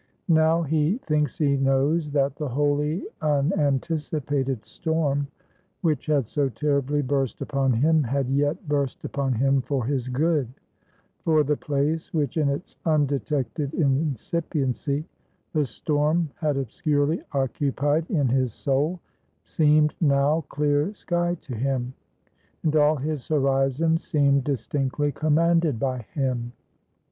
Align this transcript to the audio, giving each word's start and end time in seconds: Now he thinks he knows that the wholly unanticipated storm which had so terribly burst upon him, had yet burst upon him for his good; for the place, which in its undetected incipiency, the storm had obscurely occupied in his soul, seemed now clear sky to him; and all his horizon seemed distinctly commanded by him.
Now 0.29 0.63
he 0.63 0.97
thinks 1.05 1.37
he 1.37 1.57
knows 1.57 2.09
that 2.09 2.35
the 2.35 2.49
wholly 2.49 3.05
unanticipated 3.21 4.65
storm 4.65 5.27
which 5.81 6.07
had 6.07 6.27
so 6.27 6.49
terribly 6.49 7.03
burst 7.03 7.39
upon 7.39 7.71
him, 7.73 8.01
had 8.01 8.27
yet 8.27 8.67
burst 8.67 9.05
upon 9.05 9.33
him 9.33 9.61
for 9.61 9.85
his 9.85 10.07
good; 10.09 10.47
for 11.19 11.43
the 11.43 11.55
place, 11.55 12.11
which 12.15 12.35
in 12.37 12.49
its 12.49 12.77
undetected 12.83 13.75
incipiency, 13.75 15.05
the 15.53 15.67
storm 15.67 16.31
had 16.33 16.57
obscurely 16.57 17.21
occupied 17.33 18.09
in 18.09 18.27
his 18.27 18.53
soul, 18.55 18.99
seemed 19.43 19.93
now 20.01 20.43
clear 20.49 20.95
sky 20.95 21.35
to 21.41 21.53
him; 21.53 21.93
and 22.63 22.75
all 22.75 22.95
his 22.95 23.27
horizon 23.27 23.99
seemed 23.99 24.45
distinctly 24.45 25.11
commanded 25.11 25.79
by 25.79 25.99
him. 26.15 26.53